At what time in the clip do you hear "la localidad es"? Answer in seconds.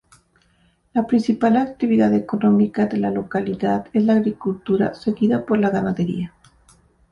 2.97-4.03